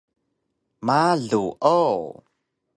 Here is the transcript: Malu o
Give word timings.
Malu 0.87 1.45
o 1.81 2.25